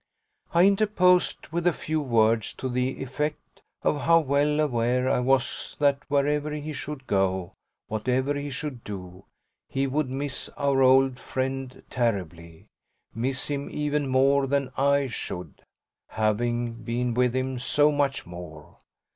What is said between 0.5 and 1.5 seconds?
I interposed